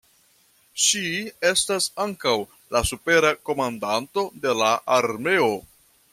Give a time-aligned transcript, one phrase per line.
[0.85, 1.01] Ŝi
[1.49, 2.33] estas ankaŭ
[2.77, 5.55] la supera komandanto de la armeo.